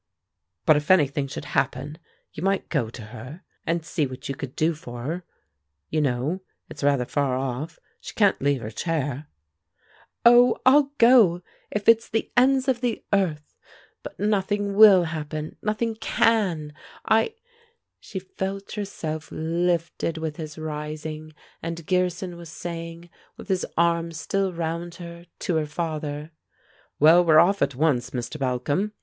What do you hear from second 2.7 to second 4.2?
to her, and see